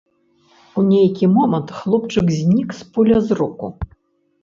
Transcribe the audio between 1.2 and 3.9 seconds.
момант хлопчык знік з поля зроку.